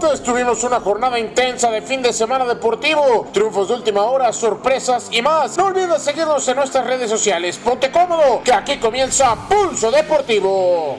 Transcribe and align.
deportes, 0.00 0.22
tuvimos 0.22 0.64
una 0.64 0.80
jornada 0.80 1.18
intensa 1.18 1.70
de 1.70 1.82
fin 1.82 2.02
de 2.02 2.12
semana 2.12 2.44
deportivo, 2.46 3.28
triunfos 3.32 3.68
de 3.68 3.74
última 3.74 4.02
hora, 4.04 4.32
sorpresas 4.32 5.08
y 5.10 5.20
más. 5.20 5.56
No 5.56 5.66
olvides 5.66 6.02
seguirnos 6.02 6.46
en 6.48 6.56
nuestras 6.56 6.86
redes 6.86 7.10
sociales. 7.10 7.58
Ponte 7.58 7.90
cómodo, 7.90 8.42
que 8.42 8.52
aquí 8.52 8.78
comienza 8.78 9.36
Pulso 9.48 9.90
Deportivo. 9.90 10.98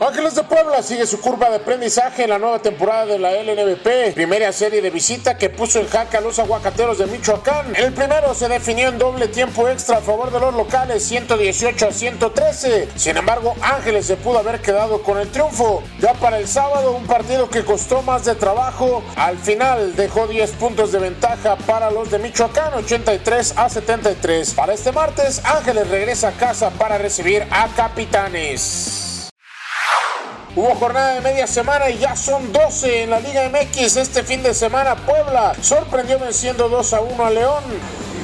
Ángeles 0.00 0.34
de 0.34 0.42
Puebla 0.42 0.82
sigue 0.82 1.06
su 1.06 1.20
curva 1.20 1.48
de 1.50 1.56
aprendizaje 1.56 2.24
en 2.24 2.30
la 2.30 2.38
nueva 2.38 2.58
temporada 2.58 3.06
de 3.06 3.18
la 3.18 3.30
LNBP, 3.30 4.12
primera 4.14 4.52
serie 4.52 4.82
de 4.82 4.90
visita 4.90 5.38
que 5.38 5.48
puso 5.50 5.78
en 5.78 5.88
jaque 5.88 6.16
a 6.16 6.20
los 6.20 6.40
aguacateros 6.40 6.98
de 6.98 7.06
Michoacán. 7.06 7.74
El 7.76 7.92
primero 7.92 8.34
se 8.34 8.48
definió 8.48 8.88
en 8.88 8.98
doble 8.98 9.28
tiempo 9.28 9.68
extra 9.68 9.98
a 9.98 10.00
favor 10.00 10.32
de 10.32 10.40
los 10.40 10.52
locales, 10.52 11.04
118 11.04 11.86
a 11.86 11.92
113. 11.92 12.88
Sin 12.96 13.16
embargo, 13.16 13.54
Ángeles 13.62 14.06
se 14.06 14.16
pudo 14.16 14.40
haber 14.40 14.60
quedado 14.60 15.00
con 15.00 15.18
el 15.18 15.28
triunfo. 15.28 15.84
Ya 16.00 16.12
para 16.14 16.38
el 16.38 16.48
sábado, 16.48 16.92
un 16.92 17.06
partido 17.06 17.48
que 17.48 17.64
costó 17.64 18.02
más 18.02 18.24
de 18.24 18.34
trabajo, 18.34 19.02
al 19.14 19.38
final 19.38 19.94
dejó 19.94 20.26
10 20.26 20.50
puntos 20.52 20.90
de 20.90 20.98
ventaja 20.98 21.56
para 21.66 21.92
los 21.92 22.10
de 22.10 22.18
Michoacán, 22.18 22.74
83 22.74 23.54
a 23.56 23.70
73. 23.70 24.54
Para 24.54 24.74
este 24.74 24.90
martes, 24.90 25.40
Ángeles 25.44 25.88
regresa 25.88 26.28
a 26.28 26.32
casa 26.32 26.70
para 26.70 26.98
recibir 26.98 27.46
a 27.50 27.68
Capitanes. 27.76 29.03
Hubo 30.56 30.72
jornada 30.76 31.14
de 31.14 31.20
media 31.20 31.48
semana 31.48 31.90
y 31.90 31.98
ya 31.98 32.14
son 32.14 32.52
12 32.52 33.02
en 33.02 33.10
la 33.10 33.18
Liga 33.18 33.50
MX. 33.50 33.96
Este 33.96 34.22
fin 34.22 34.40
de 34.40 34.54
semana 34.54 34.94
Puebla 34.94 35.52
sorprendió 35.60 36.16
venciendo 36.20 36.68
2 36.68 36.92
a 36.92 37.00
1 37.00 37.24
a 37.26 37.30
León. 37.30 37.64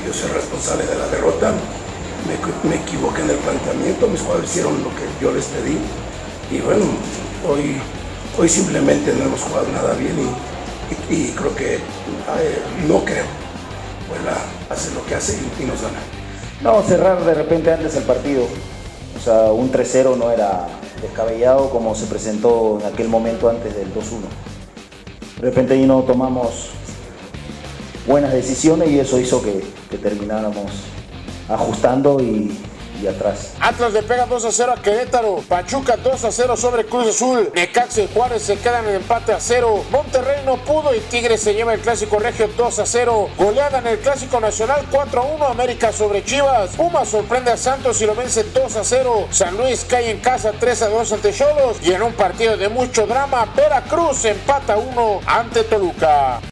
Yo 0.07 0.15
soy 0.15 0.31
responsable 0.31 0.87
de 0.87 0.95
la 0.95 1.09
derrota. 1.09 1.53
Me, 2.63 2.77
equivoqué 2.77 3.23
en 3.23 3.31
el 3.31 3.37
planteamiento. 3.37 4.07
Mis 4.07 4.21
jugadores 4.21 4.49
hicieron 4.49 4.81
lo 4.81 4.91
que 4.91 5.03
yo 5.21 5.33
les 5.33 5.47
pedí. 5.47 5.77
Y 6.53 6.61
bueno, 6.61 6.85
hoy, 7.49 7.81
hoy 8.39 8.49
simplemente 8.49 9.13
no 9.13 9.25
hemos 9.25 9.41
jugado 9.41 9.67
nada 9.73 9.95
bien 9.95 10.15
y, 11.11 11.33
creo 11.33 11.57
que 11.57 11.81
no 12.87 13.05
creo. 13.05 13.25
Puebla 14.09 14.37
hace 14.69 14.95
lo 14.95 15.05
que 15.05 15.17
hace 15.17 15.33
y, 15.33 15.65
y 15.65 15.67
nos 15.67 15.83
gana. 15.83 15.99
No, 16.61 16.81
cerrar 16.85 17.25
de 17.25 17.35
repente 17.35 17.73
antes 17.73 17.97
el 17.97 18.05
partido. 18.05 18.45
O 19.17 19.21
sea, 19.21 19.51
un 19.51 19.73
3-0 19.73 20.17
no 20.17 20.31
era 20.31 20.69
descabellado 21.03 21.71
como 21.71 21.95
se 21.95 22.07
presentó 22.07 22.79
en 22.81 22.87
aquel 22.87 23.09
momento 23.09 23.49
antes 23.49 23.75
del 23.75 23.93
2-1. 23.95 25.41
De 25.41 25.43
repente 25.43 25.75
ahí 25.75 25.87
no 25.87 26.03
tomamos 26.03 26.71
buenas 28.07 28.33
decisiones 28.33 28.91
y 28.91 28.99
eso 28.99 29.19
hizo 29.19 29.43
que, 29.43 29.65
que 29.91 29.99
termináramos 29.99 30.71
ajustando 31.49 32.21
y, 32.21 32.53
atrás. 33.07 33.55
Atlas 33.61 33.93
le 33.93 34.03
pega 34.03 34.27
2 34.27 34.45
a 34.45 34.53
0 34.53 34.75
a 34.77 34.83
Querétaro. 34.83 35.43
Pachuca 35.49 35.97
2 35.97 36.25
a 36.25 36.33
0 36.33 36.57
sobre 36.57 36.85
Cruz 36.87 37.09
Azul. 37.09 37.51
Necaxa 37.55 38.03
y 38.03 38.09
Juárez 38.13 38.43
se 38.43 38.57
quedan 38.57 38.87
en 38.89 38.97
empate 38.97 39.33
a 39.33 39.41
0. 39.41 39.85
Monterrey 39.91 40.43
no 40.45 40.57
pudo 40.59 40.95
y 40.95 41.01
Tigres 41.01 41.41
se 41.41 41.55
lleva 41.55 41.75
el 41.75 41.81
clásico 41.81 42.19
regio 42.19 42.49
2 42.57 42.79
a 42.79 42.87
0. 42.87 43.31
Goleada 43.37 43.79
en 43.79 43.87
el 43.87 43.99
clásico 43.99 44.41
nacional 44.41 44.87
4 44.91 45.21
a 45.21 45.25
1. 45.25 45.45
América 45.47 45.93
sobre 45.93 46.25
Chivas. 46.25 46.71
Puma 46.77 47.05
sorprende 47.05 47.51
a 47.51 47.57
Santos 47.57 48.01
y 48.01 48.07
lo 48.07 48.15
vence 48.15 48.45
2 48.45 48.77
a 48.77 48.85
0. 48.85 49.29
San 49.31 49.57
Luis 49.57 49.85
cae 49.89 50.11
en 50.11 50.21
casa 50.21 50.53
3 50.59 50.83
a 50.83 50.89
2 50.89 51.13
ante 51.13 51.33
Cholos. 51.33 51.77
Y 51.83 51.93
en 51.93 52.03
un 52.03 52.13
partido 52.13 52.57
de 52.57 52.69
mucho 52.69 53.07
drama, 53.07 53.47
Veracruz 53.57 54.25
empata 54.25 54.77
1 54.77 55.21
ante 55.27 55.65
Toluca. 55.65 56.50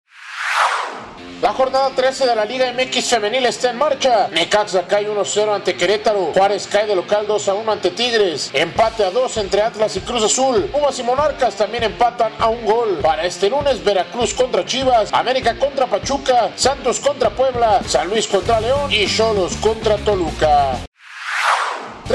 La 1.41 1.53
jornada 1.53 1.91
13 1.95 2.27
de 2.27 2.35
la 2.35 2.45
Liga 2.45 2.73
MX 2.73 3.11
femenil 3.11 3.47
está 3.47 3.71
en 3.71 3.79
marcha. 3.79 4.27
Necaxa 4.33 4.89
cae 4.89 5.09
1-0 5.09 5.55
ante 5.55 5.77
Querétaro. 5.77 6.33
Juárez 6.35 6.67
cae 6.67 6.89
de 6.89 6.97
local 6.97 7.29
2-1 7.29 7.73
ante 7.73 7.93
Tigres. 7.93 8.51
Empate 8.53 9.05
a 9.05 9.11
2 9.13 9.37
entre 9.37 9.63
Atlas 9.63 9.97
y 9.97 10.01
Cruz 10.01 10.25
Azul. 10.25 10.65
Pumas 10.73 10.99
y 10.99 11.05
Monarcas 11.05 11.55
también 11.55 11.85
empatan 11.85 12.33
a 12.41 12.49
un 12.49 12.65
gol. 12.65 12.99
Para 13.03 13.25
este 13.25 13.49
lunes, 13.49 13.85
Veracruz 13.85 14.35
contra 14.35 14.65
Chivas, 14.65 15.13
América 15.13 15.57
contra 15.57 15.87
Pachuca, 15.87 16.51
Santos 16.57 16.99
contra 16.99 17.31
Puebla, 17.31 17.83
San 17.87 18.09
Luis 18.09 18.27
contra 18.27 18.61
León 18.61 18.91
y 18.91 19.07
Cholos 19.07 19.55
contra 19.59 19.97
Toluca. 19.99 20.88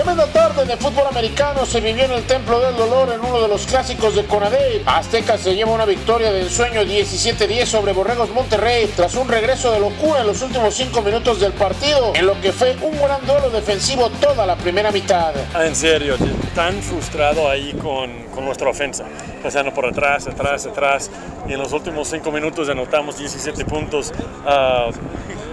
Tremenda 0.04 0.28
tarde 0.34 0.66
de 0.66 0.76
fútbol 0.76 1.08
americano 1.08 1.66
se 1.66 1.80
vivió 1.80 2.04
en 2.04 2.12
el 2.12 2.24
Templo 2.24 2.60
del 2.60 2.76
Dolor 2.76 3.14
en 3.14 3.22
uno 3.22 3.40
de 3.42 3.48
los 3.48 3.66
clásicos 3.66 4.14
de 4.16 4.26
Conadey. 4.26 4.84
Azteca 4.86 5.38
se 5.38 5.56
lleva 5.56 5.72
una 5.72 5.86
victoria 5.86 6.30
de 6.30 6.42
ensueño 6.42 6.82
17-10 6.82 7.66
sobre 7.66 7.94
Borregos 7.94 8.30
Monterrey 8.32 8.92
tras 8.98 9.16
un 9.16 9.30
regreso 9.30 9.72
de 9.72 9.80
locura 9.80 10.20
en 10.20 10.28
los 10.28 10.42
últimos 10.42 10.76
5 10.76 11.02
minutos 11.04 11.40
del 11.40 11.54
partido, 11.54 12.12
en 12.16 12.26
lo 12.26 12.40
que 12.42 12.52
fue 12.52 12.76
un 12.82 12.98
gran 13.00 13.26
duelo 13.26 13.43
defensivo 13.54 14.10
toda 14.10 14.46
la 14.46 14.58
primera 14.58 14.92
mitad. 14.92 15.34
Ah, 15.54 15.66
en 15.66 15.76
serio, 15.76 16.16
tan 16.54 16.82
frustrado 16.82 17.50
ahí 17.50 17.74
con, 17.74 18.12
con 18.34 18.44
nuestra 18.46 18.70
ofensa, 18.70 19.06
pasando 19.42 19.74
por 19.74 19.86
atrás, 19.86 20.28
atrás, 20.28 20.66
atrás, 20.66 21.10
y 21.48 21.54
en 21.54 21.60
los 21.60 21.72
últimos 21.72 22.10
5 22.10 22.32
minutos 22.32 22.68
anotamos 22.70 23.18
17 23.18 23.64
puntos. 23.66 24.12
Uh, 24.46 24.92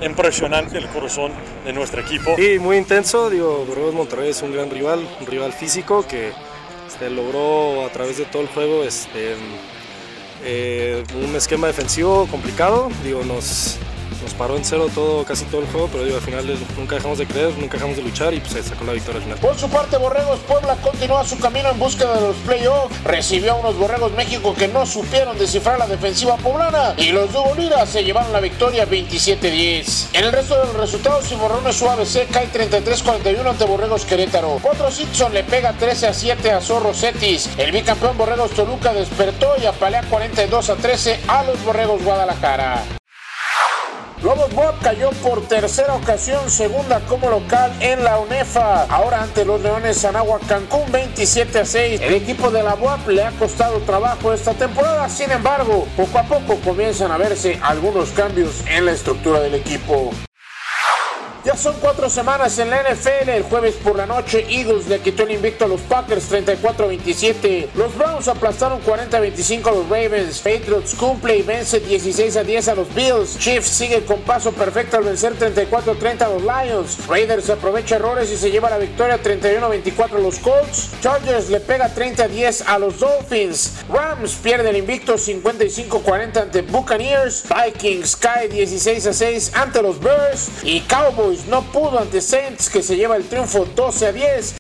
impresionante 0.05 0.78
el 0.78 0.88
corazón 0.88 1.33
de 1.65 1.72
nuestro 1.72 2.00
equipo. 2.00 2.34
Sí, 2.37 2.59
muy 2.59 2.77
intenso, 2.77 3.31
digo, 3.31 3.65
Borregos 3.66 3.94
Monterrey 3.94 4.31
es 4.31 4.43
un 4.43 4.53
gran 4.53 4.71
rival, 4.71 5.06
un 5.21 5.27
rival 5.27 5.53
físico 5.53 6.06
que 6.06 6.32
este, 6.88 7.11
logró 7.11 7.84
a 7.84 7.91
través 7.91 8.19
de 8.19 8.25
todo 8.25 8.43
el 8.43 8.49
juego 8.49 8.82
este, 8.82 9.37
eh, 10.44 11.05
un 11.22 11.37
esquema 11.37 11.67
defensivo 11.67 12.27
complicado, 12.31 12.88
digo, 13.05 13.22
nos, 13.25 13.78
nos 14.22 14.34
paró 14.34 14.56
en 14.56 14.65
cero 14.65 14.88
todo, 14.94 15.25
casi 15.25 15.44
todo 15.47 15.62
el 15.62 15.66
juego, 15.69 15.88
pero 15.91 16.04
digo, 16.04 16.16
al 16.16 16.22
final 16.22 16.47
nunca 16.76 16.97
dejamos 16.97 17.19
de 17.19 17.26
creer, 17.26 17.56
nunca 17.59 17.75
dejamos 17.75 17.97
de 17.97 18.03
luchar 18.03 18.34
y 18.34 18.41
pues 18.41 18.53
se 18.53 18.62
sacó 18.62 18.84
la 18.84 18.93
victoria 18.93 19.19
al 19.19 19.25
final. 19.25 19.38
Por 19.38 19.56
su 19.56 19.69
parte, 19.69 19.97
Borregos 19.97 20.41
Puebla 20.41 20.76
continúa 20.82 21.25
su 21.25 21.38
camino 21.38 21.71
en 21.71 21.78
búsqueda 21.78 22.15
de 22.15 22.20
los 22.28 22.37
playoffs. 22.37 23.03
Recibió 23.04 23.53
a 23.53 23.56
unos 23.56 23.76
Borregos 23.76 24.12
México 24.12 24.54
que 24.54 24.69
no 24.69 24.87
supieron 24.87 25.38
descifrar 25.38 25.78
la 25.78 25.87
defensiva 25.87 26.37
poblana 26.37 26.94
y 26.97 27.12
los 27.12 27.32
Dugo 27.32 27.50
se 27.87 28.04
llevaron 28.04 28.32
la 28.32 28.41
victoria 28.41 28.87
27-10. 28.87 30.09
En 30.12 30.25
el 30.25 30.32
resto 30.32 30.59
de 30.59 30.66
los 30.66 30.76
resultados, 30.76 31.28
Cimarrones 31.28 31.76
Suave 31.76 32.06
C 32.06 32.26
cae 32.31 32.50
33-41 32.50 33.47
ante 33.47 33.65
Borregos 33.65 34.04
Querétaro. 34.04 34.59
Cuatro 34.62 34.91
Simpson 34.91 35.32
le 35.32 35.44
pega 35.44 35.75
13-7 35.78 36.50
a 36.50 36.60
Zorro 36.60 36.94
Cetis. 36.94 37.50
El 37.59 37.72
bicampeón 37.72 38.16
Borregos 38.16 38.53
Toluca 38.53 38.93
despertó 38.93 39.54
y 39.60 39.66
apalea 39.66 40.03
42-13 40.10 41.19
a 41.28 41.44
los 41.44 41.62
Borregos 41.65 42.03
Guadalajara. 42.03 43.00
Lobos 44.22 44.53
Bob 44.54 44.75
cayó 44.82 45.10
por 45.22 45.41
tercera 45.48 45.94
ocasión, 45.94 46.50
segunda 46.50 47.00
como 47.08 47.31
local 47.31 47.72
en 47.81 48.04
la 48.04 48.19
UNEFA. 48.19 48.84
Ahora 48.84 49.22
ante 49.22 49.47
los 49.47 49.62
Leones 49.62 49.97
Sanagua 49.97 50.38
Cancún 50.47 50.92
27 50.92 51.60
a 51.60 51.64
6. 51.64 52.03
El 52.03 52.14
equipo 52.14 52.50
de 52.50 52.62
la 52.62 52.75
UAP 52.75 53.08
le 53.08 53.25
ha 53.25 53.31
costado 53.31 53.78
trabajo 53.81 54.34
esta 54.34 54.53
temporada, 54.53 55.08
sin 55.08 55.31
embargo, 55.31 55.88
poco 55.97 56.19
a 56.19 56.25
poco 56.25 56.56
comienzan 56.56 57.10
a 57.10 57.16
verse 57.16 57.58
algunos 57.62 58.10
cambios 58.10 58.62
en 58.66 58.84
la 58.84 58.92
estructura 58.92 59.41
del 59.41 59.54
equipo. 59.54 60.12
Ya 61.43 61.56
son 61.56 61.75
cuatro 61.81 62.11
semanas 62.11 62.59
en 62.59 62.69
la 62.69 62.83
NFL. 62.83 63.31
El 63.31 63.43
jueves 63.45 63.75
por 63.77 63.97
la 63.97 64.05
noche, 64.05 64.45
Eagles 64.51 64.89
le 64.89 64.99
quitó 65.01 65.23
el 65.23 65.31
invicto 65.31 65.65
a 65.65 65.69
los 65.69 65.81
Packers 65.81 66.31
34-27. 66.31 67.69
Los 67.77 67.97
Browns 67.97 68.28
aplastaron 68.28 68.83
40-25 68.83 69.67
a 69.69 69.73
los 69.73 69.89
Ravens. 69.89 70.41
Patriots 70.41 70.95
cumple 70.95 71.39
y 71.39 71.43
vence 71.43 71.83
16-10 71.83 72.69
a 72.69 72.75
los 72.75 72.95
Bills. 72.95 73.39
Chiefs 73.39 73.69
sigue 73.69 74.05
con 74.05 74.21
paso 74.21 74.53
perfecto 74.53 74.99
al 74.99 75.05
vencer 75.05 75.33
34-30 75.39 76.21
a 76.21 76.29
los 76.29 76.43
Lions. 76.43 77.06
Raiders 77.09 77.49
aprovecha 77.49 77.97
errores 77.97 78.31
y 78.31 78.37
se 78.37 78.50
lleva 78.50 78.69
la 78.69 78.77
victoria 78.77 79.19
31-24 79.23 80.17
a 80.17 80.19
los 80.19 80.39
Colts. 80.41 80.91
Chargers 81.00 81.49
le 81.49 81.61
pega 81.61 81.95
30-10 81.95 82.65
a 82.67 82.79
los 82.79 83.00
Dolphins. 83.00 83.77
Rams 83.89 84.34
pierde 84.34 84.69
el 84.69 84.77
invicto 84.77 85.15
55-40 85.15 86.37
ante 86.37 86.61
Buccaneers. 86.61 87.45
Vikings 87.49 88.17
cae 88.17 88.50
16-6 88.50 89.53
ante 89.55 89.81
los 89.81 89.99
Bears. 90.00 90.50
Y 90.65 90.81
Cowboys 90.83 91.30
no 91.49 91.63
pudo 91.63 91.99
ante 91.99 92.21
Saints 92.21 92.69
que 92.69 92.83
se 92.83 92.97
lleva 92.97 93.17
el 93.17 93.29
triunfo 93.29 93.65
12 93.65 94.07
a 94.07 94.13
10. 94.13 94.57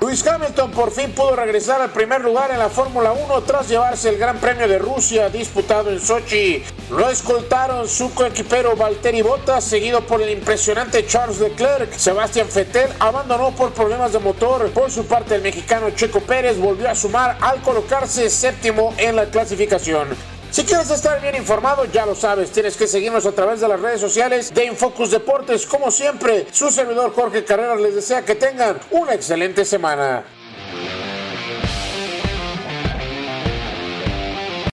Lewis 0.00 0.26
Hamilton 0.26 0.70
por 0.70 0.90
fin 0.90 1.12
pudo 1.12 1.36
regresar 1.36 1.80
al 1.82 1.90
primer 1.90 2.22
lugar 2.22 2.50
en 2.50 2.58
la 2.58 2.68
Fórmula 2.68 3.12
1 3.12 3.42
tras 3.42 3.68
llevarse 3.68 4.08
el 4.08 4.16
Gran 4.16 4.38
Premio 4.38 4.66
de 4.66 4.78
Rusia 4.78 5.28
disputado 5.28 5.90
en 5.90 6.00
Sochi. 6.00 6.64
Lo 6.90 7.10
escoltaron 7.10 7.88
su 7.88 8.12
coequipero 8.14 8.76
Valtteri 8.76 9.22
Bottas, 9.22 9.62
seguido 9.62 10.00
por 10.00 10.22
el 10.22 10.30
impresionante 10.30 11.06
Charles 11.06 11.38
Leclerc. 11.38 11.92
Sebastián 11.92 12.48
Vettel 12.54 12.90
abandonó 12.98 13.50
por 13.54 13.72
problemas 13.72 14.12
de 14.12 14.20
motor. 14.20 14.70
Por 14.70 14.90
su 14.90 15.04
parte, 15.04 15.34
el 15.34 15.42
mexicano 15.42 15.90
Checo 15.90 16.20
Pérez 16.20 16.58
volvió 16.58 16.88
a 16.88 16.94
sumar 16.94 17.36
al 17.40 17.60
colocarse 17.60 18.30
séptimo 18.30 18.94
en 18.96 19.16
la 19.16 19.26
clasificación. 19.26 20.08
Si 20.50 20.64
quieres 20.64 20.90
estar 20.90 21.20
bien 21.22 21.36
informado, 21.36 21.84
ya 21.84 22.04
lo 22.04 22.16
sabes, 22.16 22.50
tienes 22.50 22.76
que 22.76 22.88
seguirnos 22.88 23.24
a 23.24 23.30
través 23.30 23.60
de 23.60 23.68
las 23.68 23.80
redes 23.80 24.00
sociales 24.00 24.52
de 24.52 24.64
Infocus 24.64 25.12
Deportes. 25.12 25.64
Como 25.64 25.92
siempre, 25.92 26.48
su 26.50 26.72
servidor 26.72 27.14
Jorge 27.14 27.44
Carreras 27.44 27.80
les 27.80 27.94
desea 27.94 28.24
que 28.24 28.34
tengan 28.34 28.80
una 28.90 29.14
excelente 29.14 29.64
semana. 29.64 30.24